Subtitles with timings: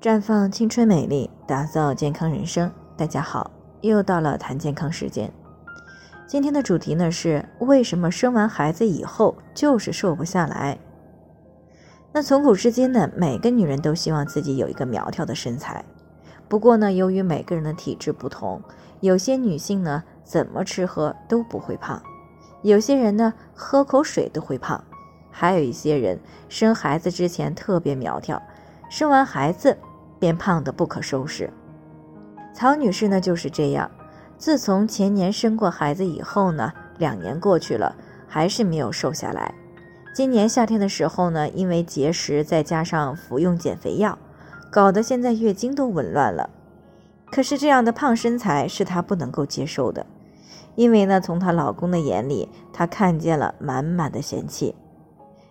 [0.00, 2.72] 绽放青春美丽，打造健康人生。
[2.96, 3.50] 大家好，
[3.82, 5.30] 又到了谈健康时间。
[6.26, 10.78] 今天的主题呢是为什么生完孩子以后就是瘦不下来？
[12.12, 15.84] 那从古至今呢，每个女人都希望自己有一个苗条的身材。
[16.48, 18.62] 不过呢，由于每个人的体质不同，
[19.00, 22.02] 有些女性呢怎么吃喝都不会胖，
[22.62, 24.82] 有些人呢喝口水都会胖，
[25.30, 28.42] 还有一些人生孩子之前特别苗条，
[28.88, 29.76] 生完孩子。
[30.20, 31.50] 便胖得不可收拾。
[32.54, 33.90] 曹女士呢就是这样，
[34.38, 37.96] 自从前年生过孩子以后呢，两年过去了，
[38.28, 39.54] 还是没有瘦下来。
[40.14, 44.18] 今年夏天的时候呢，因为节食再加上服用减肥药，
[44.70, 46.50] 搞得现在月经都紊乱了。
[47.30, 50.04] 可是这样的胖身材是她不能够接受的，
[50.74, 54.74] 因为呢，从她老公的眼里，她看见了满满的嫌弃。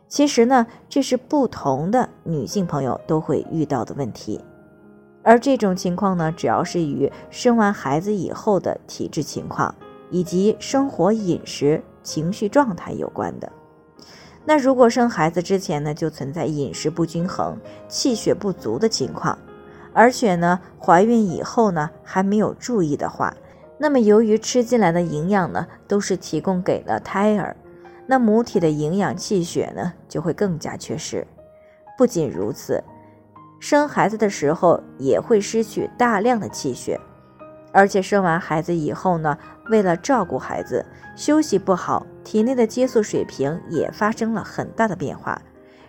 [0.10, 4.42] 其实呢，这是不同的女性朋友都会遇到的问题。
[5.22, 9.76] 而这种情况呢，主要是与生完孩子以后的体质情况
[10.10, 13.52] 以及生活饮食、情绪状态有关的。
[14.46, 19.38] 那如果生孩子之前呢，就存在饮食不均衡、气血不足的情况，
[19.94, 23.36] 而且呢，怀孕以后呢还没有注意的话，
[23.78, 27.56] 那么由于吃进来的营养呢都是提供给了胎儿，
[28.08, 31.28] 那母体的营养气血呢就会更加缺失。
[31.98, 32.82] 不仅如此。
[33.60, 37.00] 生孩子的时候也会失去大量的气血，
[37.72, 39.38] 而且生完孩子以后呢，
[39.70, 45.42] 为了照顾孩子，休息不好，体内的激素水平也发生了很大的变化，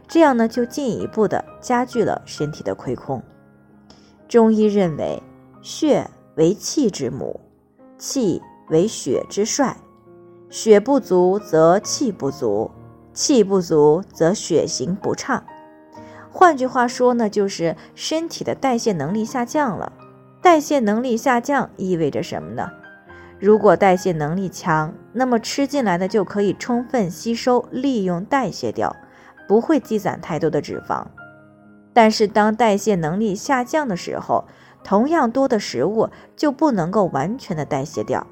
[0.08, 3.22] 这样呢就进一步的加剧了身体的亏空。
[4.28, 5.22] 中医认为，
[5.62, 7.40] 血为气之母，
[7.96, 9.76] 气为血之帅，
[10.48, 12.70] 血不足则气不足，
[13.12, 15.44] 气不足则血行不畅。
[16.32, 19.92] 换句话说呢，就是身体的代谢能力下降了。
[20.40, 22.70] 代谢能力下降意味着什么呢？
[23.38, 28.94] 如果代谢能力强，那么吃进来的就可以充分吸收、利用、代谢掉，
[29.48, 31.04] 不会积攒太多的脂肪。
[31.92, 34.44] 但是当代谢能力下降的时候，
[34.84, 38.26] 同样多的食物就不能够完全的代谢掉，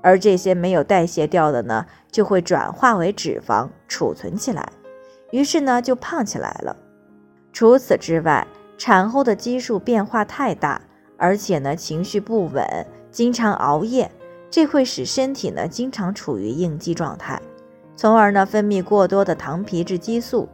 [0.00, 4.68] 而这些没有代谢掉的呢，就会转化为脂肪储存起来，
[5.30, 6.76] 于是呢就胖起来了。
[7.56, 8.46] 除此之外，
[8.76, 10.78] 产后的激素变化太大，
[11.16, 14.10] 而且呢情绪不稳，经常熬夜，
[14.50, 17.40] 这会使身体呢经常处于应激状态，
[17.96, 20.50] 从而呢分泌过多的糖皮质激素。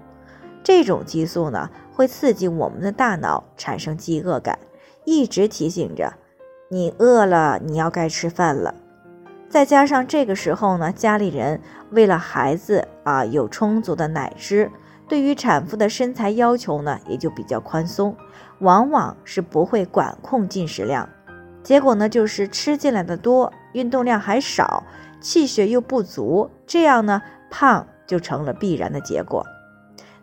[0.62, 4.56] 这种激素呢会刺激我们的大脑产生饥饿感，
[5.04, 6.14] 一直提醒着
[6.68, 8.76] 你饿了，你要该吃饭了。
[9.48, 11.60] 再加上这个时候呢，家里人
[11.90, 14.70] 为了孩子啊有充足的奶汁。
[15.08, 18.16] 对于产妇的身材要求呢，也就比较宽松，
[18.60, 21.08] 往往是不会管控进食量，
[21.62, 24.84] 结果呢就是吃进来的多，运动量还少，
[25.20, 27.20] 气血又不足，这样呢
[27.50, 29.44] 胖就成了必然的结果。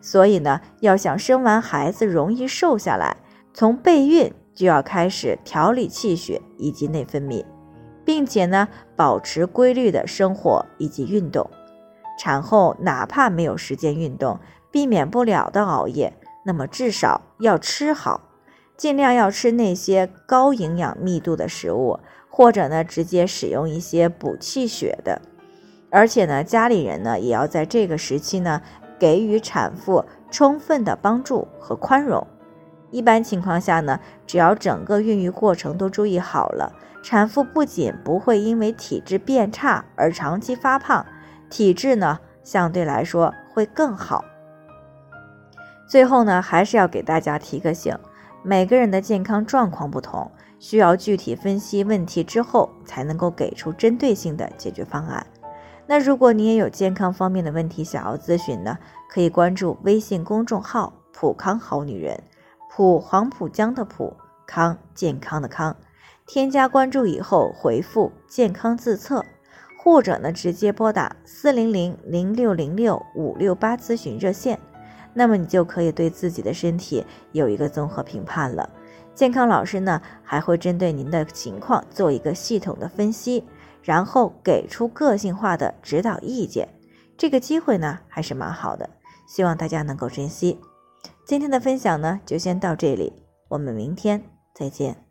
[0.00, 3.18] 所以呢，要想生完孩子容易瘦下来，
[3.52, 7.44] 从备孕就要开始调理气血以及内分泌，
[8.04, 11.48] 并且呢保持规律的生活以及运动。
[12.18, 14.38] 产后哪怕没有时间运动，
[14.70, 16.12] 避免不了的熬夜，
[16.44, 18.20] 那么至少要吃好，
[18.76, 21.98] 尽量要吃那些高营养密度的食物，
[22.28, 25.20] 或者呢直接使用一些补气血的。
[25.90, 28.62] 而且呢，家里人呢也要在这个时期呢
[28.98, 32.24] 给予产妇充分的帮助和宽容。
[32.92, 41.04] 一般情况下呢，只要整个孕育过程都注意好了，产妇不仅不会因为体质变差而长期发胖，
[41.48, 44.24] 体质呢相对来说会更好。
[45.90, 47.98] 最后呢，还是要给大家提个醒：
[48.44, 50.30] 每个人的健康状况不同，
[50.60, 55.26] 需要具体分析问题之后，才能够给出针对性的解决方案。
[55.88, 58.78] 那如果你也有健康方面的问题想要咨询呢，
[59.08, 62.22] 可以关注微信公众号“普康好女人”，
[62.70, 64.16] 普黄浦江的普
[64.46, 65.74] 康健康的康，
[66.24, 69.24] 添加关注以后回复“健康自测”，
[69.76, 74.56] 或者呢直接拨打四零零零六零六五六八咨询热线。
[75.14, 78.68] 那么你就可以对自己的身体有一个综合评判了。
[79.14, 83.44] 健康老师呢还会针对您的情况做一个系统的分析，
[83.82, 86.68] 然后给出个性化的指导意见。
[87.18, 88.88] 这个机会呢还是蛮好的，
[89.28, 90.58] 希望大家能够珍惜。
[91.26, 93.12] 今天的分享呢就先到这里，
[93.48, 94.22] 我们明天
[94.54, 95.09] 再见。